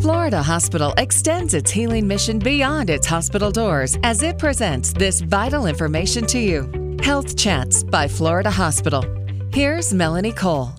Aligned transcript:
Florida 0.00 0.40
Hospital 0.40 0.94
extends 0.96 1.52
its 1.52 1.70
healing 1.70 2.08
mission 2.08 2.38
beyond 2.38 2.88
its 2.88 3.06
hospital 3.06 3.50
doors 3.50 3.98
as 4.02 4.22
it 4.22 4.38
presents 4.38 4.94
this 4.94 5.20
vital 5.20 5.66
information 5.66 6.24
to 6.28 6.38
you. 6.38 6.96
Health 7.02 7.36
Chats 7.36 7.84
by 7.84 8.08
Florida 8.08 8.50
Hospital. 8.50 9.04
Here's 9.52 9.92
Melanie 9.92 10.32
Cole. 10.32 10.72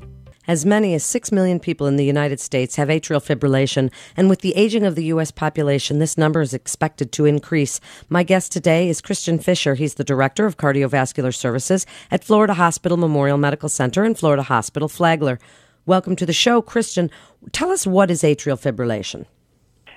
As 0.48 0.66
many 0.66 0.96
as 0.96 1.04
6 1.06 1.32
million 1.32 1.60
people 1.60 1.86
in 1.86 1.98
the 1.98 2.04
United 2.04 2.40
States 2.40 2.78
have 2.78 2.88
atrial 2.88 3.24
fibrillation, 3.24 3.92
and 4.18 4.28
with 4.28 4.42
the 4.42 4.56
aging 4.56 4.86
of 4.86 4.96
the 4.96 5.06
U.S. 5.06 5.30
population, 5.30 6.00
this 6.00 6.18
number 6.18 6.42
is 6.42 6.56
expected 6.56 7.12
to 7.12 7.26
increase. 7.26 7.80
My 8.10 8.24
guest 8.24 8.52
today 8.52 8.90
is 8.90 9.02
Christian 9.02 9.38
Fisher. 9.38 9.76
He's 9.76 9.94
the 9.94 10.04
Director 10.04 10.48
of 10.48 10.58
Cardiovascular 10.58 11.34
Services 11.34 11.86
at 12.10 12.24
Florida 12.24 12.56
Hospital 12.56 12.98
Memorial 12.98 13.38
Medical 13.38 13.70
Center 13.70 14.04
and 14.04 14.18
Florida 14.18 14.42
Hospital 14.42 14.90
Flagler. 14.90 15.38
Welcome 15.88 16.16
to 16.18 16.28
the 16.28 16.34
show, 16.34 16.62
Christian. 16.62 17.10
Tell 17.52 17.72
us 17.72 17.88
what 17.88 18.12
is 18.12 18.22
atrial 18.22 18.60
fibrillation? 18.60 19.26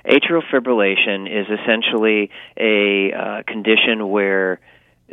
Atrial 0.06 0.42
fibrillation 0.50 1.26
is 1.28 1.46
essentially 1.46 2.30
a 2.56 3.12
uh, 3.12 3.42
condition 3.46 4.08
where 4.08 4.60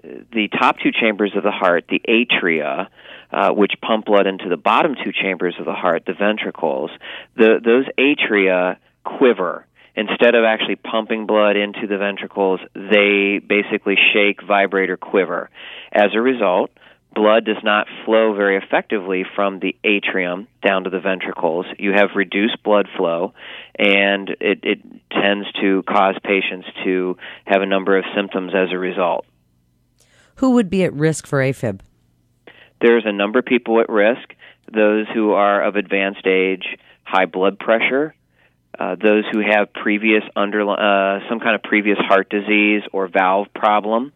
the 0.01 0.47
top 0.57 0.77
two 0.81 0.91
chambers 0.93 1.33
of 1.35 1.43
the 1.43 1.51
heart, 1.51 1.85
the 1.89 2.01
atria, 2.07 2.87
uh, 3.31 3.51
which 3.51 3.73
pump 3.81 4.05
blood 4.05 4.27
into 4.27 4.47
the 4.47 4.55
bottom 4.55 4.95
two 5.03 5.11
chambers 5.11 5.55
of 5.59 5.65
the 5.65 5.73
heart, 5.73 6.03
the 6.07 6.13
ventricles, 6.13 6.89
the, 7.35 7.59
those 7.63 7.85
atria 7.99 8.77
quiver. 9.03 9.65
Instead 9.93 10.35
of 10.35 10.45
actually 10.45 10.77
pumping 10.77 11.25
blood 11.25 11.57
into 11.57 11.85
the 11.85 11.97
ventricles, 11.97 12.61
they 12.73 13.41
basically 13.45 13.97
shake, 14.13 14.41
vibrate, 14.41 14.89
or 14.89 14.95
quiver. 14.95 15.49
As 15.91 16.11
a 16.13 16.21
result, 16.21 16.71
blood 17.13 17.45
does 17.45 17.63
not 17.63 17.87
flow 18.05 18.33
very 18.33 18.57
effectively 18.57 19.25
from 19.35 19.59
the 19.59 19.75
atrium 19.83 20.47
down 20.65 20.85
to 20.85 20.89
the 20.89 20.99
ventricles. 20.99 21.65
You 21.77 21.91
have 21.93 22.11
reduced 22.15 22.63
blood 22.63 22.87
flow, 22.95 23.33
and 23.77 24.29
it, 24.39 24.59
it 24.63 24.79
tends 25.11 25.51
to 25.61 25.83
cause 25.83 26.15
patients 26.23 26.67
to 26.83 27.17
have 27.45 27.61
a 27.61 27.65
number 27.65 27.97
of 27.97 28.05
symptoms 28.15 28.53
as 28.55 28.71
a 28.71 28.77
result. 28.77 29.25
Who 30.35 30.51
would 30.51 30.69
be 30.69 30.83
at 30.83 30.93
risk 30.93 31.27
for 31.27 31.39
AFib? 31.39 31.81
There's 32.79 33.03
a 33.05 33.11
number 33.11 33.39
of 33.39 33.45
people 33.45 33.79
at 33.79 33.89
risk 33.89 34.33
those 34.73 35.07
who 35.13 35.31
are 35.31 35.63
of 35.63 35.75
advanced 35.75 36.25
age, 36.25 36.77
high 37.03 37.25
blood 37.25 37.59
pressure, 37.59 38.15
uh, 38.79 38.95
those 38.95 39.25
who 39.31 39.39
have 39.39 39.73
previous 39.73 40.23
under 40.35 40.61
uh, 40.61 41.19
some 41.29 41.39
kind 41.39 41.55
of 41.55 41.63
previous 41.63 41.97
heart 41.99 42.29
disease 42.29 42.81
or 42.93 43.07
valve 43.07 43.47
problem, 43.53 44.13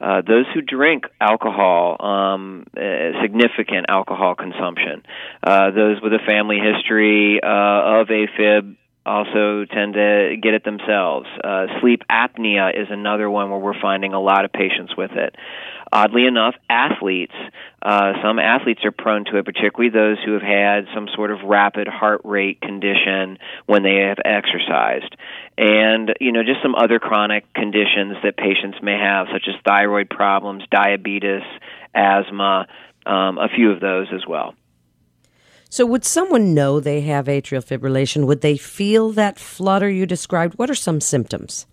uh, 0.00 0.22
those 0.26 0.46
who 0.52 0.60
drink 0.60 1.04
alcohol, 1.20 1.96
um, 2.04 2.66
uh, 2.76 3.22
significant 3.22 3.86
alcohol 3.88 4.34
consumption, 4.34 5.02
uh, 5.42 5.70
those 5.70 6.00
with 6.02 6.12
a 6.12 6.18
family 6.26 6.58
history 6.58 7.40
uh, 7.42 8.00
of 8.00 8.08
AFib 8.08 8.76
also 9.06 9.64
tend 9.66 9.94
to 9.94 10.36
get 10.40 10.54
it 10.54 10.64
themselves. 10.64 11.26
Uh, 11.42 11.66
sleep 11.80 12.02
apnea 12.10 12.70
is 12.78 12.88
another 12.90 13.28
one 13.28 13.50
where 13.50 13.58
we're 13.58 13.80
finding 13.80 14.14
a 14.14 14.20
lot 14.20 14.44
of 14.44 14.52
patients 14.52 14.96
with 14.96 15.12
it. 15.12 15.36
Oddly 15.92 16.26
enough, 16.26 16.54
athletes, 16.68 17.34
uh, 17.82 18.14
some 18.22 18.38
athletes 18.38 18.84
are 18.84 18.90
prone 18.90 19.24
to 19.26 19.36
it, 19.36 19.44
particularly 19.44 19.90
those 19.90 20.16
who 20.24 20.32
have 20.32 20.42
had 20.42 20.86
some 20.94 21.06
sort 21.14 21.30
of 21.30 21.42
rapid 21.44 21.86
heart 21.86 22.22
rate 22.24 22.60
condition 22.60 23.38
when 23.66 23.82
they 23.82 24.06
have 24.08 24.18
exercised. 24.24 25.14
And, 25.56 26.14
you 26.20 26.32
know, 26.32 26.42
just 26.42 26.62
some 26.62 26.74
other 26.74 26.98
chronic 26.98 27.52
conditions 27.54 28.16
that 28.24 28.36
patients 28.36 28.78
may 28.82 28.98
have, 28.98 29.28
such 29.32 29.44
as 29.46 29.54
thyroid 29.64 30.10
problems, 30.10 30.64
diabetes, 30.70 31.42
asthma, 31.94 32.66
um, 33.06 33.38
a 33.38 33.48
few 33.54 33.70
of 33.70 33.80
those 33.80 34.08
as 34.12 34.26
well. 34.26 34.54
So, 35.74 35.84
would 35.86 36.04
someone 36.04 36.54
know 36.54 36.78
they 36.78 37.00
have 37.00 37.26
atrial 37.26 37.58
fibrillation? 37.60 38.28
Would 38.28 38.42
they 38.42 38.56
feel 38.56 39.10
that 39.10 39.40
flutter 39.40 39.90
you 39.90 40.06
described? 40.06 40.56
What 40.56 40.70
are 40.70 40.74
some 40.76 41.00
symptoms? 41.00 41.66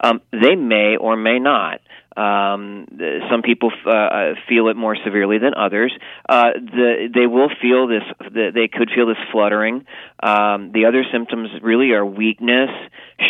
Um, 0.00 0.20
they 0.32 0.56
may 0.56 0.96
or 0.96 1.16
may 1.16 1.38
not. 1.38 1.80
Um, 2.16 2.88
some 3.30 3.42
people 3.42 3.70
uh, 3.86 4.32
feel 4.48 4.66
it 4.66 4.76
more 4.76 4.96
severely 5.04 5.38
than 5.38 5.54
others. 5.54 5.96
Uh, 6.28 6.54
the, 6.54 7.08
they 7.14 7.28
will 7.28 7.50
feel 7.62 7.86
this. 7.86 8.02
The, 8.18 8.50
they 8.52 8.66
could 8.66 8.90
feel 8.92 9.06
this 9.06 9.22
fluttering. 9.30 9.86
Um, 10.20 10.72
the 10.72 10.86
other 10.88 11.04
symptoms 11.12 11.50
really 11.62 11.92
are 11.92 12.04
weakness, 12.04 12.70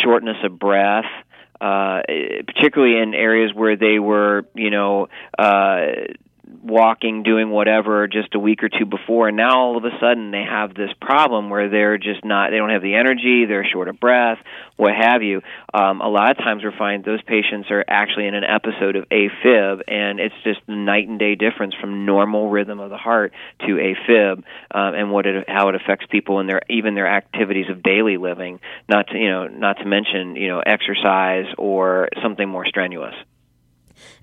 shortness 0.03 0.37
of 0.43 0.57
breath. 0.57 1.05
Uh, 1.61 2.01
particularly 2.47 2.99
in 2.99 3.13
areas 3.13 3.51
where 3.53 3.77
they 3.77 3.99
were, 3.99 4.47
you 4.55 4.71
know, 4.71 5.09
uh, 5.37 6.09
walking, 6.63 7.23
doing 7.23 7.49
whatever 7.49 8.07
just 8.07 8.35
a 8.35 8.39
week 8.39 8.63
or 8.63 8.69
two 8.69 8.85
before, 8.85 9.27
and 9.29 9.37
now 9.37 9.57
all 9.57 9.77
of 9.77 9.85
a 9.85 9.91
sudden 9.99 10.31
they 10.31 10.43
have 10.43 10.73
this 10.73 10.91
problem 10.99 11.49
where 11.49 11.69
they're 11.69 11.97
just 11.97 12.23
not, 12.23 12.51
they 12.51 12.57
don't 12.57 12.69
have 12.69 12.81
the 12.81 12.95
energy, 12.95 13.45
they're 13.45 13.65
short 13.65 13.87
of 13.87 13.99
breath, 13.99 14.37
what 14.77 14.93
have 14.95 15.23
you. 15.23 15.41
Um, 15.73 16.01
a 16.01 16.09
lot 16.09 16.31
of 16.31 16.37
times 16.37 16.63
we 16.63 16.71
find 16.77 17.03
those 17.03 17.21
patients 17.21 17.69
are 17.69 17.85
actually 17.87 18.27
in 18.27 18.35
an 18.35 18.43
episode 18.43 18.95
of 18.95 19.07
AFib, 19.09 19.81
and 19.87 20.19
it's 20.19 20.35
just 20.43 20.59
night 20.67 21.07
and 21.07 21.19
day 21.19 21.35
difference 21.35 21.75
from 21.79 22.05
normal 22.05 22.49
rhythm 22.49 22.79
of 22.79 22.89
the 22.89 22.97
heart 22.97 23.33
to 23.61 23.67
AFib, 23.67 24.43
um, 24.73 24.93
and 24.93 25.11
what 25.11 25.25
it, 25.25 25.45
how 25.47 25.69
it 25.69 25.75
affects 25.75 26.05
people 26.09 26.39
and 26.39 26.49
their 26.49 26.61
even 26.69 26.95
their 26.95 27.07
activities 27.07 27.69
of 27.69 27.83
daily 27.83 28.17
living. 28.17 28.59
Not 28.89 29.07
to 29.07 29.17
you 29.17 29.29
know, 29.29 29.47
not 29.47 29.77
to 29.77 29.85
mention 29.85 30.35
you 30.35 30.47
know 30.47 30.59
exercise 30.59 31.45
or 31.57 32.09
something 32.21 32.47
more 32.47 32.65
strenuous. 32.65 33.15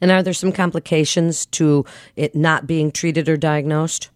And 0.01 0.11
are 0.11 0.23
there 0.23 0.33
some 0.33 0.53
complications 0.53 1.47
to 1.47 1.85
it 2.17 2.35
not 2.35 2.67
being 2.67 2.91
treated 2.91 3.29
or 3.29 3.37
diagnosed? 3.37 4.11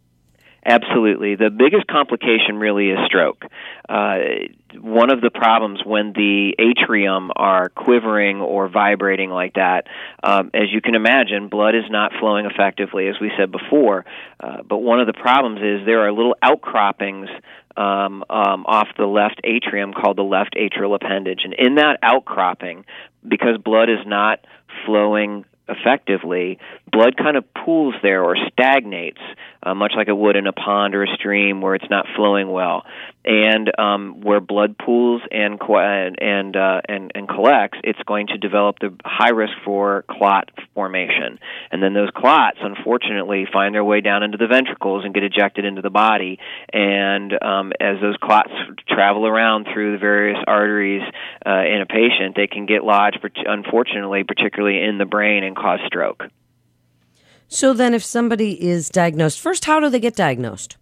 Absolutely. 0.65 1.34
The 1.34 1.50
biggest 1.50 1.89
complication 1.89 2.56
really 2.56 2.91
is 2.91 2.99
stroke. 3.06 3.45
Uh, 3.89 4.19
one 4.81 5.11
of 5.11 5.21
the 5.21 5.31
problems 5.31 5.81
when 5.84 6.12
the 6.12 6.55
atrium 6.56 7.33
are 7.34 7.69
quivering 7.71 8.41
or 8.41 8.69
vibrating 8.69 9.31
like 9.31 9.55
that, 9.55 9.89
um, 10.23 10.53
as 10.55 10.73
you 10.73 10.81
can 10.81 10.95
imagine, 10.95 11.49
blood 11.49 11.75
is 11.75 11.84
not 11.91 12.12
flowing 12.21 12.47
effectively, 12.47 13.09
as 13.09 13.17
we 13.21 13.33
said 13.37 13.50
before. 13.50 14.05
Uh, 14.39 14.62
but 14.62 14.79
one 14.79 15.00
of 15.00 15.09
the 15.09 15.12
problems 15.12 15.59
is 15.59 15.84
there 15.84 16.06
are 16.06 16.12
little 16.12 16.37
outcroppings 16.41 17.29
um, 17.77 18.23
um, 18.31 18.65
off 18.67 18.87
the 18.97 19.06
left 19.06 19.41
atrium 19.43 19.93
called 19.93 20.17
the 20.17 20.23
left 20.23 20.55
atrial 20.55 20.94
appendage. 20.94 21.41
And 21.43 21.55
in 21.55 21.75
that 21.75 21.99
outcropping, 22.03 22.84
because 23.27 23.59
blood 23.59 23.91
is 23.91 24.06
not 24.06 24.39
flowing 24.87 25.44
effectively, 25.78 26.59
blood 26.91 27.16
kind 27.16 27.37
of 27.37 27.44
pools 27.55 27.94
there 28.03 28.22
or 28.22 28.37
stagnates, 28.53 29.21
uh, 29.62 29.75
much 29.75 29.93
like 29.97 30.09
it 30.09 30.16
would 30.16 30.37
in 30.37 30.47
a 30.47 30.53
pond 30.53 30.94
or 30.94 31.05
a 31.05 31.15
stream 31.15 31.60
where 31.60 31.75
it's 31.75 31.88
not 31.91 32.06
flowing 32.16 32.50
well. 32.50 32.84
And 33.25 33.71
um, 33.78 34.21
where 34.22 34.41
blood 34.41 34.77
pools 34.77 35.22
and 35.31 35.61
and 35.61 36.56
uh, 36.56 36.81
and 36.88 37.12
and 37.15 37.28
collects, 37.28 37.78
it's 37.84 38.03
going 38.05 38.27
to 38.28 38.38
develop 38.38 38.81
the 38.81 38.93
high 39.05 39.31
risk 39.31 39.53
for 39.65 40.05
clot 40.11 40.50
formation. 40.75 41.38
And 41.71 41.81
then 41.81 41.94
those 41.94 42.11
clots, 42.16 42.59
unfortunately, 42.61 43.47
find 43.53 43.75
their 43.75 43.84
way 43.84 44.00
down 44.00 44.25
into 44.25 44.38
the 44.38 44.49
ventricles 44.49 45.05
and 45.05 45.15
get 45.15 45.22
ejected 45.22 45.65
into 45.65 45.82
the 45.82 45.91
body. 45.91 46.41
And 46.72 47.32
um, 47.41 47.72
as 47.81 48.00
those 48.00 48.16
clots 48.16 48.50
travel 48.88 49.25
around 49.25 49.69
through 49.72 49.93
the 49.93 49.99
various 49.99 50.38
arteries 50.47 51.03
uh, 51.47 51.62
in 51.62 51.81
a 51.81 51.87
patient, 51.87 52.34
they 52.34 52.49
can 52.49 52.66
get 52.66 52.82
lodged, 52.82 53.19
unfortunately, 53.47 54.25
particularly 54.25 54.82
in 54.82 54.99
the 54.99 55.05
brain 55.05 55.44
and 55.44 55.55
cause 55.62 55.81
stroke. 55.87 56.25
So 57.49 57.75
then, 57.75 57.93
if 57.95 58.03
somebody 58.03 58.53
is 58.62 58.89
diagnosed, 58.89 59.39
first, 59.41 59.67
how 59.67 59.78
do 59.78 59.91
they 59.91 60.00
get 60.00 60.17
diagnosed? 60.17 60.77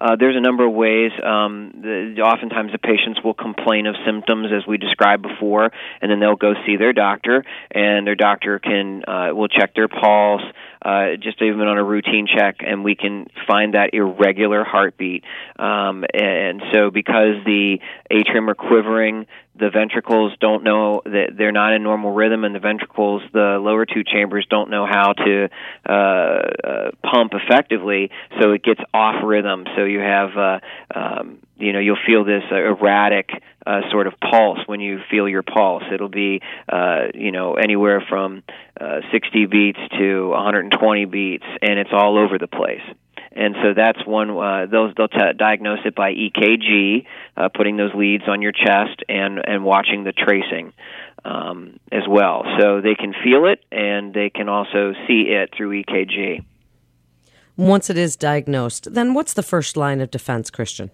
Uh, 0.00 0.14
there's 0.18 0.36
a 0.36 0.40
number 0.40 0.64
of 0.64 0.72
ways. 0.72 1.10
Um, 1.22 1.72
the, 1.82 2.22
oftentimes, 2.22 2.70
the 2.72 2.78
patients 2.78 3.20
will 3.22 3.34
complain 3.34 3.86
of 3.86 3.96
symptoms, 4.06 4.48
as 4.56 4.66
we 4.66 4.78
described 4.78 5.22
before, 5.22 5.70
and 6.00 6.10
then 6.10 6.20
they'll 6.20 6.36
go 6.36 6.54
see 6.64 6.76
their 6.76 6.92
doctor, 6.92 7.44
and 7.70 8.06
their 8.06 8.14
doctor 8.14 8.60
can 8.60 9.02
uh, 9.06 9.34
will 9.34 9.48
check 9.48 9.74
their 9.74 9.88
pulse, 9.88 10.42
uh, 10.82 11.16
just 11.20 11.42
even 11.42 11.62
on 11.62 11.78
a 11.78 11.84
routine 11.84 12.28
check, 12.32 12.58
and 12.60 12.84
we 12.84 12.94
can 12.94 13.26
find 13.48 13.74
that 13.74 13.90
irregular 13.92 14.62
heartbeat. 14.62 15.24
Um, 15.58 16.04
and 16.14 16.62
so, 16.72 16.90
because 16.90 17.42
the 17.44 17.78
atrium 18.10 18.48
are 18.48 18.54
quivering, 18.54 19.26
the 19.58 19.70
ventricles 19.70 20.32
don't 20.40 20.62
know 20.62 21.02
that 21.04 21.30
they're 21.36 21.52
not 21.52 21.72
in 21.72 21.82
normal 21.82 22.12
rhythm, 22.12 22.44
and 22.44 22.54
the 22.54 22.60
ventricles, 22.60 23.22
the 23.32 23.58
lower 23.60 23.86
two 23.86 24.04
chambers, 24.04 24.46
don't 24.48 24.70
know 24.70 24.86
how 24.86 25.12
to 25.12 25.48
uh, 25.88 25.92
uh, 25.92 26.90
pump 27.02 27.32
effectively, 27.34 28.10
so 28.40 28.52
it 28.52 28.62
gets 28.62 28.80
off 28.94 29.16
rhythm. 29.24 29.64
So 29.76 29.84
you 29.84 30.00
have, 30.00 30.36
uh, 30.36 30.60
um, 30.94 31.38
you 31.56 31.72
know, 31.72 31.80
you'll 31.80 31.98
feel 32.06 32.24
this 32.24 32.44
erratic 32.50 33.30
uh, 33.66 33.80
sort 33.90 34.06
of 34.06 34.14
pulse 34.20 34.60
when 34.66 34.80
you 34.80 35.00
feel 35.10 35.28
your 35.28 35.42
pulse. 35.42 35.84
It'll 35.92 36.08
be, 36.08 36.40
uh, 36.68 37.08
you 37.14 37.32
know, 37.32 37.54
anywhere 37.54 38.02
from 38.08 38.42
uh, 38.80 39.00
60 39.12 39.46
beats 39.46 39.80
to 39.98 40.28
120 40.30 41.04
beats, 41.06 41.44
and 41.62 41.78
it's 41.78 41.90
all 41.92 42.16
over 42.18 42.38
the 42.38 42.46
place 42.46 42.82
and 43.32 43.54
so 43.62 43.74
that's 43.74 44.04
one. 44.06 44.30
Uh, 44.30 44.66
those 44.66 44.94
they'll 44.96 45.08
t- 45.08 45.18
diagnose 45.36 45.80
it 45.84 45.94
by 45.94 46.12
EKG, 46.12 47.06
uh, 47.36 47.48
putting 47.54 47.76
those 47.76 47.94
leads 47.94 48.24
on 48.26 48.42
your 48.42 48.52
chest 48.52 49.02
and 49.08 49.40
and 49.46 49.64
watching 49.64 50.04
the 50.04 50.12
tracing 50.12 50.72
um, 51.24 51.78
as 51.92 52.02
well. 52.08 52.44
So 52.58 52.80
they 52.80 52.94
can 52.94 53.14
feel 53.24 53.46
it 53.46 53.64
and 53.70 54.14
they 54.14 54.30
can 54.30 54.48
also 54.48 54.94
see 55.06 55.28
it 55.28 55.50
through 55.56 55.82
EKG. 55.82 56.44
Once 57.56 57.90
it 57.90 57.98
is 57.98 58.16
diagnosed, 58.16 58.94
then 58.94 59.14
what's 59.14 59.34
the 59.34 59.42
first 59.42 59.76
line 59.76 60.00
of 60.00 60.10
defense, 60.10 60.48
Christian? 60.48 60.90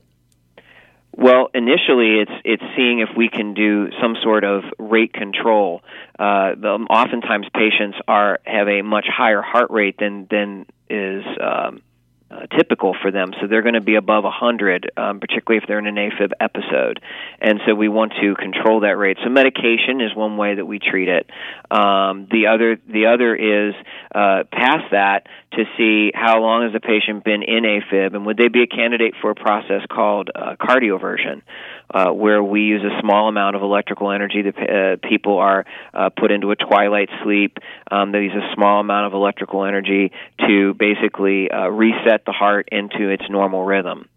Well, 1.17 1.49
initially, 1.55 2.21
it's 2.21 2.33
it's 2.45 2.63
seeing 2.77 2.99
if 2.99 3.11
we 3.17 3.29
can 3.29 3.55
do 3.55 3.91
some 4.03 4.17
sort 4.21 4.43
of 4.43 4.65
rate 4.79 5.13
control. 5.13 5.83
Uh, 6.19 6.55
oftentimes, 6.91 7.47
patients 7.55 7.99
are 8.09 8.41
have 8.45 8.67
a 8.67 8.83
much 8.83 9.07
higher 9.07 9.41
heart 9.41 9.71
rate 9.71 9.97
than 9.99 10.27
than 10.29 10.67
is 10.91 11.25
um, 11.41 11.83
uh, 12.35 12.47
typical 12.57 12.97
for 13.01 13.11
them. 13.11 13.33
So 13.41 13.47
they're 13.47 13.63
going 13.63 13.75
to 13.75 13.81
be 13.81 13.95
above 13.95 14.25
100, 14.25 14.91
um, 14.97 15.21
particularly 15.21 15.63
if 15.63 15.69
they're 15.69 15.79
in 15.79 15.87
an 15.87 15.97
AFib 15.97 16.33
episode. 16.41 17.01
And 17.41 17.61
so 17.67 17.75
we 17.75 17.89
want 17.89 18.13
to 18.21 18.35
control 18.35 18.81
that 18.81 18.97
rate. 18.97 19.19
So 19.23 19.31
medication 19.31 20.01
is 20.01 20.15
one 20.15 20.37
way 20.37 20.57
that 20.57 20.67
we 20.67 20.79
treat 20.79 21.09
it. 21.09 21.31
Um, 21.71 22.27
the 22.31 22.49
other 22.49 22.79
the 22.89 23.07
other 23.07 23.35
is 23.35 23.75
uh, 24.15 24.45
past 24.51 24.91
that 24.91 25.27
to 25.53 25.65
see 25.77 26.11
how 26.15 26.41
long 26.41 26.65
has 26.65 26.73
the 26.73 26.81
patient 26.81 27.25
been 27.25 27.43
in 27.43 27.65
AFib 27.65 28.15
and 28.15 28.27
would 28.27 28.37
they 28.37 28.49
be 28.49 28.63
a 28.63 28.67
candidate 28.67 29.15
for 29.21 29.31
a 29.31 29.35
process 29.35 29.83
called 29.89 30.31
uh, 30.35 30.57
cardioversion 30.61 31.43
uh, 31.91 32.11
where 32.11 32.43
we 32.43 32.63
use 32.63 32.83
a 32.83 33.01
small 33.01 33.29
amount 33.29 33.57
of 33.57 33.63
electrical 33.63 34.11
energy. 34.11 34.43
that 34.43 34.59
uh, 34.59 35.09
people 35.09 35.39
are 35.39 35.65
uh, 35.93 36.11
put 36.11 36.31
into 36.31 36.51
a 36.51 36.57
twilight 36.57 37.09
sleep. 37.23 37.59
Um, 37.91 38.13
they 38.13 38.23
use 38.23 38.35
a 38.35 38.55
small 38.55 38.81
amount 38.81 39.07
of 39.07 39.15
electrical 39.15 39.65
energy 39.65 40.13
to 40.47 40.75
basically 40.75 41.51
uh, 41.51 41.69
reset 41.69 42.25
the 42.25 42.33
heart 42.33 42.69
into 42.73 43.09
its 43.09 43.25
normal 43.29 43.65
rhythm. 43.65 44.09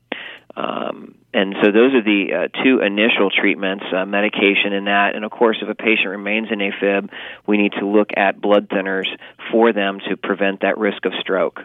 Um, 0.55 1.15
and 1.33 1.55
so 1.61 1.71
those 1.71 1.93
are 1.93 2.01
the 2.01 2.33
uh, 2.33 2.63
two 2.63 2.79
initial 2.79 3.29
treatments, 3.29 3.85
uh, 3.93 4.05
medication 4.05 4.73
and 4.73 4.87
that. 4.87 5.15
And 5.15 5.23
of 5.23 5.29
course, 5.29 5.57
if 5.61 5.69
a 5.69 5.75
patient 5.75 6.07
remains 6.07 6.47
in 6.51 6.57
AFib, 6.59 7.09
we 7.45 7.57
need 7.57 7.73
to 7.73 7.85
look 7.85 8.09
at 8.17 8.41
blood 8.41 8.67
thinners 8.69 9.05
for 9.51 9.71
them 9.71 9.99
to 10.09 10.17
prevent 10.17 10.61
that 10.61 10.79
risk 10.79 11.05
of 11.05 11.13
stroke 11.21 11.61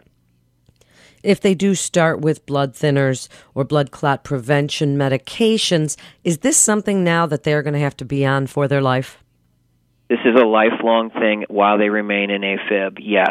if 1.22 1.40
they 1.40 1.54
do 1.54 1.74
start 1.74 2.20
with 2.20 2.46
blood 2.46 2.74
thinners 2.74 3.28
or 3.54 3.64
blood 3.64 3.90
clot 3.90 4.24
prevention 4.24 4.96
medications, 4.96 5.96
is 6.24 6.38
this 6.38 6.56
something 6.56 7.04
now 7.04 7.26
that 7.26 7.42
they're 7.42 7.62
going 7.62 7.74
to 7.74 7.80
have 7.80 7.96
to 7.98 8.04
be 8.04 8.24
on 8.24 8.46
for 8.46 8.68
their 8.68 8.82
life? 8.82 9.18
This 10.08 10.20
is 10.24 10.38
a 10.38 10.44
lifelong 10.44 11.10
thing 11.10 11.44
while 11.48 11.78
they 11.78 11.88
remain 11.88 12.30
in 12.30 12.42
AFib, 12.42 12.98
yes. 13.00 13.30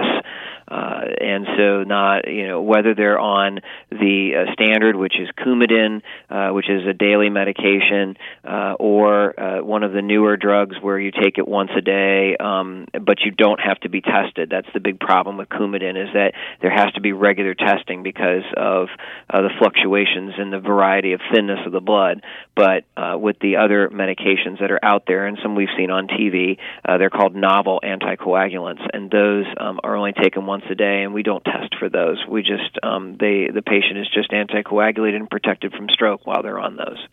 Uh, 0.71 1.03
and 1.19 1.45
so 1.57 1.83
not 1.83 2.27
you 2.27 2.47
know 2.47 2.62
whether 2.62 2.95
they're 2.95 3.19
on 3.19 3.59
the 3.89 4.31
uh, 4.47 4.53
standard, 4.53 4.95
which 4.95 5.19
is 5.19 5.27
Coumadin, 5.38 6.01
uh, 6.29 6.50
which 6.51 6.69
is 6.69 6.88
a 6.88 6.94
daily 6.94 7.29
medication, 7.29 8.15
uh, 8.45 8.75
or 8.79 9.38
uh, 9.38 9.62
one 9.62 9.83
of 9.83 9.91
the 9.91 10.01
newer 10.01 10.38
drugs 10.38 10.77
where 10.81 10.97
you 10.97 11.12
take 11.12 11.38
it 11.38 11.45
once 11.45 11.71
a 11.77 11.81
day, 11.81 12.38
um, 12.38 12.88
but 13.01 13.19
you 13.25 13.31
don't 13.31 13.59
have 13.59 13.81
to 13.81 13.89
be 13.89 14.00
tested. 14.00 14.50
That's 14.50 14.68
the 14.73 14.79
big 14.79 15.00
problem 15.00 15.35
with 15.35 15.50
Coumadin 15.50 16.01
is 16.01 16.13
that 16.13 16.33
there 16.62 16.71
has 16.71 16.94
to 16.94 17.01
be 17.01 17.12
regular 17.12 17.53
testing 17.53 18.01
because 18.01 18.44
of 18.56 18.88
uh, 19.29 19.41
the 19.41 19.50
fluctuations 19.59 20.35
in 20.38 20.51
the 20.51 20.59
variety 20.59 21.12
of 21.12 21.19
thinness 21.33 21.59
of 21.65 21.73
the 21.73 21.81
blood. 21.81 22.23
But 22.56 22.85
with 23.19 23.39
the 23.39 23.57
other 23.57 23.89
medications 23.89 24.59
that 24.62 24.71
are 24.71 24.83
out 24.83 25.03
there, 25.07 25.25
and 25.25 25.38
some 25.41 25.56
we've 25.56 25.68
seen 25.75 25.91
on 25.91 26.07
TV, 26.07 26.57
they're 26.85 27.09
called 27.09 27.35
novel 27.35 27.81
anticoagulants, 27.83 28.88
and 28.94 29.12
those 29.12 29.45
um, 29.57 29.79
are 29.83 29.95
only 29.95 30.13
taken 30.13 30.45
once 30.45 30.60
once 30.61 30.71
a 30.71 30.75
day, 30.75 31.03
and 31.03 31.13
we 31.13 31.23
don't 31.23 31.43
test 31.43 31.75
for 31.79 31.89
those. 31.89 32.23
We 32.27 32.41
just 32.41 32.77
um, 32.83 33.17
they 33.19 33.49
the 33.53 33.61
patient 33.61 33.99
is 33.99 34.09
just 34.13 34.31
anticoagulated 34.31 35.15
and 35.15 35.29
protected 35.29 35.73
from 35.73 35.87
stroke 35.89 36.25
while 36.25 36.43
they're 36.43 36.59
on 36.59 36.75
those. 36.75 37.07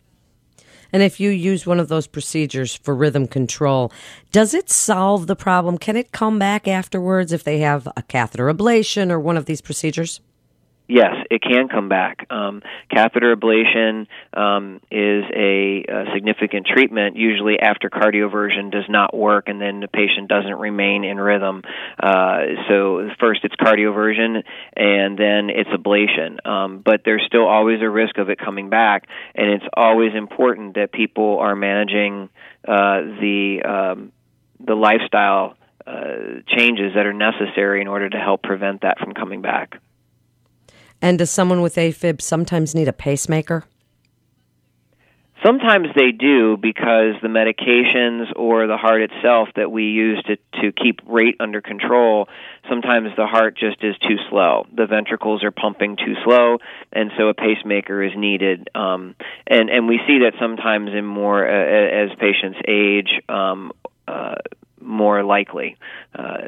And 0.91 1.03
if 1.03 1.19
you 1.19 1.29
use 1.29 1.67
one 1.67 1.79
of 1.79 1.87
those 1.87 2.07
procedures 2.07 2.75
for 2.75 2.95
rhythm 2.95 3.27
control, 3.27 3.91
does 4.31 4.55
it 4.55 4.71
solve 4.71 5.27
the 5.27 5.35
problem? 5.35 5.77
Can 5.77 5.95
it 5.95 6.11
come 6.11 6.39
back 6.39 6.67
afterwards 6.67 7.31
if 7.31 7.43
they 7.43 7.59
have 7.59 7.87
a 7.95 8.01
catheter 8.01 8.51
ablation 8.51 9.11
or 9.11 9.19
one 9.19 9.37
of 9.37 9.45
these 9.45 9.61
procedures? 9.61 10.19
Yes, 10.89 11.13
it 11.29 11.43
can 11.43 11.67
come 11.67 11.87
back. 11.87 12.25
Um, 12.31 12.63
catheter 12.91 13.35
ablation 13.35 14.07
um, 14.33 14.81
is 14.89 15.23
a, 15.31 15.85
a, 15.87 16.05
significant 16.15 16.65
treatment, 16.65 17.15
usually 17.15 17.59
after 17.59 17.91
cardioversion 17.91 18.71
does 18.71 18.85
not 18.89 19.15
work 19.15 19.49
and 19.49 19.61
then 19.61 19.81
the 19.81 19.87
patient 19.87 20.29
doesn't 20.29 20.55
remain 20.55 21.03
in 21.03 21.19
rhythm. 21.19 21.61
Uh, 22.01 22.39
so, 22.67 23.07
first 23.19 23.41
it's 23.43 23.53
cardioversion 23.53 24.41
and 24.75 25.15
then 25.15 25.51
it's 25.51 25.69
ablation. 25.69 26.43
Um, 26.43 26.81
but 26.83 27.01
there's 27.05 27.21
still 27.27 27.47
always 27.47 27.83
a 27.83 27.89
risk 27.89 28.17
of 28.17 28.31
it 28.31 28.39
coming 28.39 28.71
back, 28.71 29.05
and 29.35 29.47
it's 29.47 29.65
always 29.71 30.15
important 30.15 30.73
that 30.73 30.91
people 30.91 31.37
are 31.37 31.55
managing 31.55 32.29
uh, 32.67 33.01
the, 33.21 33.61
um, 33.63 34.11
the 34.59 34.73
lifestyle 34.73 35.55
uh, 35.85 36.41
changes 36.47 36.93
that 36.95 37.05
are 37.05 37.13
necessary 37.13 37.79
in 37.79 37.87
order 37.87 38.09
to 38.09 38.17
help 38.17 38.41
prevent 38.41 38.81
that 38.81 38.97
from 38.97 39.13
coming 39.13 39.43
back. 39.43 39.79
And 41.01 41.17
does 41.17 41.31
someone 41.31 41.61
with 41.61 41.75
AFib 41.75 42.21
sometimes 42.21 42.75
need 42.75 42.87
a 42.87 42.93
pacemaker? 42.93 43.63
Sometimes 45.45 45.87
they 45.95 46.11
do 46.11 46.57
because 46.57 47.15
the 47.21 47.29
medications 47.29 48.25
or 48.35 48.67
the 48.67 48.75
heart 48.75 49.01
itself 49.03 49.47
that 49.55 49.71
we 49.71 49.83
use 49.83 50.21
to, 50.27 50.35
to 50.61 50.73
keep 50.73 50.99
rate 51.07 51.37
under 51.39 51.61
control, 51.61 52.27
sometimes 52.67 53.09
the 53.15 53.25
heart 53.25 53.57
just 53.57 53.81
is 53.81 53.95
too 53.99 54.17
slow. 54.29 54.65
The 54.75 54.85
ventricles 54.85 55.41
are 55.45 55.51
pumping 55.51 55.95
too 55.95 56.15
slow, 56.25 56.57
and 56.91 57.11
so 57.17 57.29
a 57.29 57.33
pacemaker 57.33 58.03
is 58.03 58.11
needed. 58.17 58.69
Um, 58.75 59.15
and, 59.47 59.69
and 59.69 59.87
we 59.87 60.01
see 60.05 60.19
that 60.25 60.33
sometimes 60.41 60.89
in 60.93 61.05
more, 61.05 61.47
uh, 61.47 62.03
as 62.03 62.09
patients 62.19 62.59
age, 62.67 63.21
um, 63.29 63.71
more 64.99 65.23
likely 65.23 65.77
uh, 66.13 66.39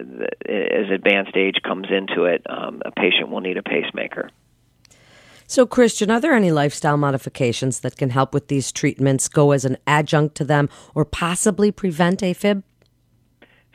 as 0.45 0.87
advanced 0.93 1.35
age 1.35 1.57
comes 1.63 1.87
into 1.89 2.25
it, 2.25 2.41
um, 2.49 2.81
a 2.85 2.91
patient 2.91 3.29
will 3.29 3.39
need 3.39 3.57
a 3.57 3.63
pacemaker. 3.63 4.29
So, 5.47 5.65
Christian, 5.65 6.11
are 6.11 6.21
there 6.21 6.33
any 6.33 6.51
lifestyle 6.51 6.97
modifications 6.97 7.79
that 7.81 7.97
can 7.97 8.09
help 8.09 8.33
with 8.33 8.47
these 8.47 8.71
treatments, 8.71 9.27
go 9.27 9.51
as 9.51 9.65
an 9.65 9.77
adjunct 9.85 10.35
to 10.35 10.45
them, 10.45 10.69
or 10.95 11.03
possibly 11.05 11.71
prevent 11.71 12.21
AFib? 12.21 12.63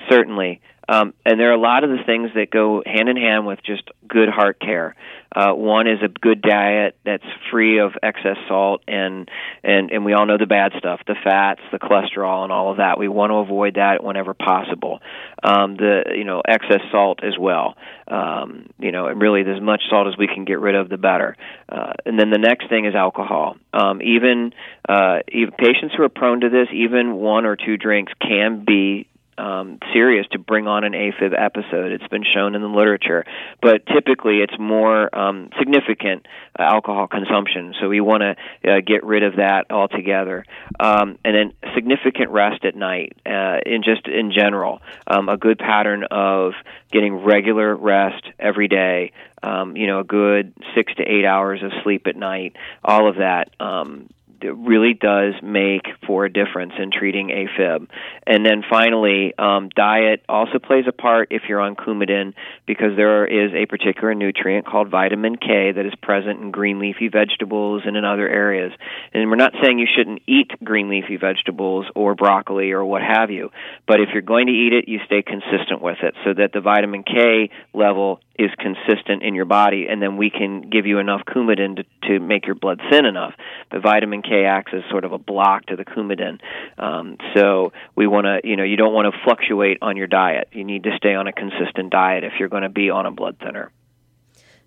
Certainly. 0.08 0.61
Um, 0.88 1.15
and 1.25 1.41
there 1.41 1.50
are 1.50 1.55
a 1.55 1.61
lot 1.61 1.85
of 1.85 1.91
the 1.91 2.05
things 2.05 2.31
that 2.35 2.50
go 2.50 2.83
hand 2.87 3.09
in 3.09 3.17
hand 3.17 3.47
with 3.47 3.59
just 3.65 3.83
good 4.06 4.29
heart 4.29 4.61
care. 4.61 4.94
Uh, 5.35 5.53
one 5.53 5.87
is 5.87 5.99
a 6.03 6.09
good 6.09 6.41
diet 6.41 6.97
that's 7.05 7.25
free 7.50 7.79
of 7.81 7.93
excess 8.03 8.37
salt 8.49 8.83
and 8.87 9.29
and 9.62 9.91
and 9.91 10.05
we 10.05 10.15
all 10.15 10.25
know 10.25 10.38
the 10.38 10.47
bad 10.47 10.73
stuff, 10.79 11.00
the 11.06 11.17
fats, 11.25 11.61
the 11.73 11.79
cholesterol, 11.79 12.44
and 12.44 12.53
all 12.53 12.71
of 12.71 12.79
that. 12.79 12.99
We 12.99 13.09
want 13.09 13.31
to 13.33 13.37
avoid 13.37 13.75
that 13.75 14.03
whenever 14.03 14.33
possible. 14.33 15.00
Um, 15.43 15.77
the 15.77 16.05
you 16.17 16.25
know 16.25 16.41
excess 16.47 16.81
salt 16.91 17.25
as 17.25 17.37
well. 17.38 17.77
Um, 18.09 18.71
you 18.79 18.93
know, 18.93 19.09
and 19.09 19.21
really, 19.21 19.41
as 19.41 19.61
much 19.61 19.83
salt 19.91 20.06
as 20.06 20.17
we 20.17 20.29
can 20.29 20.44
get 20.44 20.61
rid 20.61 20.77
of, 20.77 20.88
the 20.88 20.97
better. 20.97 21.37
Uh, 21.69 21.93
and 22.06 22.19
then 22.19 22.31
the 22.31 22.38
next 22.38 22.69
thing 22.69 22.87
is 22.87 22.94
alcohol. 22.94 23.56
Um, 23.75 24.00
even 24.00 24.53
uh, 24.88 25.19
even 25.29 25.53
patients 25.53 25.94
who 25.97 26.05
are 26.05 26.09
prone 26.09 26.40
to 26.40 26.49
this, 26.49 26.69
even 26.73 27.14
one 27.14 27.45
or 27.45 27.57
two 27.57 27.76
drinks 27.76 28.12
can 28.23 28.64
be 28.64 29.09
um, 29.38 29.78
serious 29.93 30.26
to 30.33 30.38
bring 30.38 30.66
on 30.66 30.85
an 30.85 30.93
AFib 30.93 31.35
episode. 31.37 31.93
It's 31.93 32.07
been 32.09 32.25
shown 32.25 32.55
in 32.55 32.62
the 32.62 32.69
literature, 32.69 33.25
but 33.61 33.87
typically 33.87 34.38
it's 34.38 34.59
more 34.59 35.14
um, 35.16 35.50
significant 35.59 36.26
uh, 36.59 36.62
alcohol 36.62 37.07
consumption. 37.07 37.75
So 37.81 37.88
we 37.88 38.00
want 38.00 38.23
to 38.23 38.71
uh, 38.71 38.81
get 38.87 39.05
rid 39.05 39.23
of 39.23 39.37
that 39.37 39.71
altogether, 39.71 40.45
um, 40.81 41.19
and 41.25 41.35
then 41.35 41.52
significant 41.75 42.31
rest 42.31 42.64
at 42.64 42.75
night. 42.76 43.14
Uh, 43.26 43.59
in 43.64 43.83
just 43.83 44.07
in 44.07 44.33
general, 44.33 44.81
um, 45.07 45.28
a 45.28 45.37
good 45.37 45.59
pattern 45.59 46.05
of 46.11 46.52
getting 46.90 47.14
regular 47.14 47.75
rest 47.75 48.25
every 48.38 48.69
day. 48.69 49.12
Um, 49.43 49.76
you 49.76 49.87
know, 49.87 50.00
a 50.00 50.05
good 50.05 50.52
six 50.75 50.95
to 50.95 51.02
eight 51.02 51.25
hours 51.25 51.62
of 51.62 51.71
sleep 51.83 52.07
at 52.07 52.16
night. 52.16 52.57
All 52.83 53.09
of 53.09 53.16
that 53.16 53.50
um, 53.61 54.09
really 54.43 54.95
does 54.95 55.35
make 55.43 55.87
for 56.07 56.25
a 56.25 56.33
difference 56.33 56.73
in 56.78 56.90
treating 56.90 57.28
AFib. 57.28 57.88
And 58.26 58.45
then 58.45 58.62
finally, 58.69 59.35
um, 59.38 59.69
diet 59.75 60.25
also 60.28 60.59
plays 60.59 60.85
a 60.88 60.93
part 60.93 61.28
if 61.31 61.43
you're 61.49 61.61
on 61.61 61.76
Coumadin 61.76 62.35
because 62.66 62.97
there 62.97 63.26
is 63.26 63.52
a 63.55 63.66
particular 63.66 64.14
nutrient 64.14 64.66
called 64.66 64.90
vitamin 64.90 65.37
K 65.37 65.73
that 65.73 65.87
is 65.87 65.93
present 66.02 66.40
in 66.40 66.50
green 66.50 66.78
leafy 66.78 67.09
vegetables 67.09 67.83
and 67.87 67.97
in 67.97 68.05
other 68.05 68.28
areas. 68.28 68.73
And 69.12 69.28
we're 69.31 69.37
not 69.37 69.52
saying 69.62 69.78
you 69.78 69.87
shouldn't 69.95 70.23
eat 70.26 70.50
green 70.62 70.88
leafy 70.88 71.16
vegetables 71.16 71.87
or 71.95 72.14
broccoli 72.14 72.73
or 72.73 72.85
what 72.85 73.02
have 73.02 73.31
you, 73.31 73.50
but 73.87 74.00
if 74.00 74.11
you're 74.12 74.23
going 74.23 74.47
to 74.47 74.52
eat 74.52 74.73
it, 74.73 74.88
you 74.88 75.00
stay 75.07 75.23
consistent 75.23 75.83
with 75.83 75.99
it 76.02 76.14
so 76.25 76.35
that 76.35 76.52
the 76.52 76.61
vitamin 76.61 77.02
K 77.02 77.50
level 77.73 78.21
is 78.38 78.50
consistent 78.59 79.23
in 79.23 79.35
your 79.35 79.45
body, 79.45 79.87
and 79.88 80.00
then 80.00 80.16
we 80.16 80.31
can 80.31 80.69
give 80.71 80.87
you 80.87 80.99
enough 80.99 81.23
Coumadin 81.26 81.76
to, 81.76 82.09
to 82.09 82.21
make 82.21 82.47
your 82.47 82.55
blood 82.55 82.81
thin 82.90 83.05
enough. 83.05 83.35
But 83.71 83.83
vitamin 83.83 84.23
K 84.23 84.45
acts 84.45 84.73
as 84.75 84.83
sort 84.90 85.05
of 85.05 85.12
a 85.12 85.19
block 85.19 85.66
to 85.66 85.76
the 85.76 85.85
Coumadin. 85.85 86.40
Um, 86.78 87.16
so 87.35 87.73
we 87.95 88.07
want 88.07 88.26
to, 88.26 88.40
you 88.49 88.57
know, 88.57 88.64
you 88.64 88.76
don't 88.76 88.93
want 88.93 89.12
to 89.12 89.21
fluctuate 89.25 89.78
on 89.83 89.97
your 89.97 90.07
diet. 90.07 90.49
You 90.52 90.64
need 90.64 90.85
to 90.85 90.97
stay 90.97 91.14
on 91.14 91.26
a 91.26 91.33
consistent 91.33 91.90
diet 91.90 92.25
if 92.25 92.35
you're 92.38 92.49
going 92.49 92.62
to 92.62 92.69
be 92.69 92.90
on 92.90 93.07
a 93.07 93.11
blood 93.11 93.37
thinner. 93.38 93.71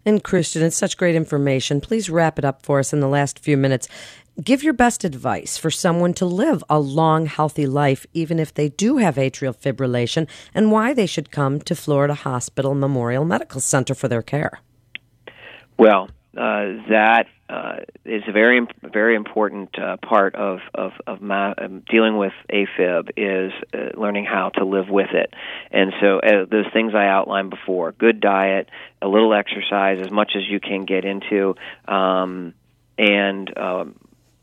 And 0.06 0.24
Christian, 0.24 0.64
it's 0.64 0.78
such 0.78 0.98
great 0.98 1.16
information. 1.16 1.82
Please 1.82 2.10
wrap 2.10 2.40
it 2.40 2.46
up 2.46 2.64
for 2.64 2.80
us 2.80 2.94
in 2.94 3.00
the 3.00 3.08
last 3.08 3.38
few 3.38 3.58
minutes. 3.58 3.88
Give 4.42 4.64
your 4.64 4.74
best 4.74 5.04
advice 5.04 5.58
for 5.58 5.70
someone 5.70 6.14
to 6.14 6.26
live 6.26 6.64
a 6.70 6.80
long, 6.80 7.26
healthy 7.26 7.68
life, 7.68 8.06
even 8.14 8.40
if 8.40 8.54
they 8.54 8.70
do 8.70 8.96
have 8.98 9.16
atrial 9.16 9.54
fibrillation, 9.54 10.30
and 10.54 10.72
why 10.72 10.94
they 10.94 11.08
should 11.08 11.30
come 11.30 11.60
to 11.62 11.76
Florida 11.76 12.14
Hospital 12.14 12.74
Memorial 12.74 13.26
Medical 13.26 13.60
Center 13.60 13.94
for 13.94 14.08
their 14.08 14.22
care. 14.22 14.62
Well, 15.78 16.10
uh, 16.38 16.88
that 16.90 17.26
uh, 17.50 17.78
is 18.06 18.24
a 18.28 18.32
very 18.32 18.66
very 18.84 19.16
important 19.16 19.78
uh, 19.78 19.98
part 19.98 20.36
of 20.36 20.60
of, 20.74 20.92
of 21.06 21.22
my, 21.22 21.54
um, 21.54 21.84
dealing 21.90 22.18
with 22.18 22.34
AFib 22.54 23.10
is 23.18 23.52
uh, 23.74 24.00
learning 24.00 24.24
how 24.24 24.50
to 24.50 24.64
live 24.64 24.88
with 24.90 25.10
it. 25.12 25.34
And 25.72 25.92
so 26.00 26.20
uh, 26.20 26.46
those 26.50 26.68
things 26.72 26.94
I 26.96 27.08
outlined 27.08 27.50
before: 27.50 27.92
good 27.92 28.22
diet, 28.22 28.70
a 29.02 29.08
little 29.10 29.34
exercise, 29.34 30.00
as 30.00 30.12
much 30.12 30.34
as 30.38 30.44
you 30.48 30.62
can 30.62 30.86
get 30.86 31.04
into, 31.04 31.56
um, 31.88 32.54
and 32.98 33.58
um, 33.58 33.96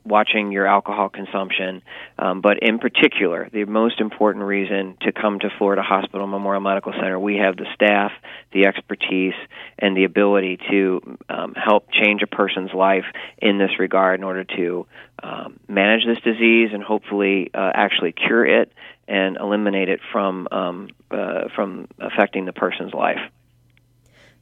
watching 0.07 0.53
your 0.53 0.67
alcohol 0.67 1.09
consumption, 1.09 1.83
um, 2.19 2.41
but 2.41 2.59
in 2.63 2.79
particular, 2.79 3.49
the 3.53 3.65
most 3.65 4.01
important 4.01 4.45
reason 4.45 4.97
to 5.03 5.13
come 5.13 5.39
to 5.41 5.51
Florida 5.59 5.83
Hospital 5.83 6.27
Memorial 6.27 6.61
Medical 6.61 6.93
Center, 6.93 7.19
we 7.19 7.37
have 7.37 7.57
the 7.57 7.67
staff, 7.75 8.13
the 8.53 8.67
expertise, 8.67 9.35
and 9.79 9.97
the 9.97 10.05
ability 10.05 10.59
to 10.71 11.19
um, 11.29 11.55
help 11.55 11.91
change 11.91 12.23
a 12.23 12.27
person's 12.27 12.73
life 12.73 13.05
in 13.39 13.59
this 13.59 13.79
regard 13.79 14.21
in 14.21 14.25
order 14.25 14.45
to 14.45 14.87
um, 15.23 15.59
manage 15.69 16.07
this 16.07 16.19
disease 16.23 16.71
and 16.73 16.83
hopefully 16.83 17.51
uh, 17.55 17.71
actually 17.75 18.13
cure 18.13 18.47
it 18.47 18.73
and 19.09 19.37
eliminate 19.37 19.89
it 19.89 20.01
from 20.13 20.49
um, 20.51 20.89
uh, 21.11 21.49
from 21.55 21.87
affecting 21.99 22.45
the 22.45 22.53
person's 22.53 22.93
life. 22.93 23.21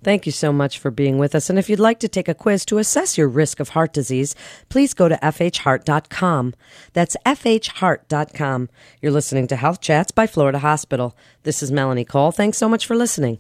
Thank 0.05 0.27
you 0.27 0.33
so 0.33 0.53
much 0.53 0.79
for 0.79 0.91
being 0.91 1.19
with 1.19 1.35
us. 1.35 1.49
And 1.49 1.59
if 1.59 1.71
you'd 1.71 1.81
like 1.81 1.99
to 2.01 2.09
take 2.09 2.29
a 2.29 2.35
quiz 2.35 2.67
to 2.67 2.79
assess 2.79 3.17
your 3.17 3.27
risk 3.27 3.59
of 3.59 3.71
heart 3.71 3.93
disease, 3.93 4.35
please 4.69 4.93
go 4.93 5.09
to 5.09 5.17
fhheart.com. 5.17 6.55
That's 6.93 7.17
fhheart.com. 7.25 8.69
You're 9.01 9.13
listening 9.13 9.47
to 9.49 9.57
Health 9.57 9.81
Chats 9.81 10.13
by 10.13 10.27
Florida 10.27 10.59
Hospital. 10.59 11.17
This 11.43 11.63
is 11.63 11.73
Melanie 11.73 12.05
Cole. 12.05 12.33
Thanks 12.33 12.59
so 12.59 12.69
much 12.69 12.87
for 12.87 12.95
listening. 12.95 13.39